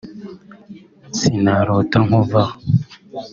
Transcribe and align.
’Sinarota 1.17 1.97
Nkuvako’ 2.05 2.53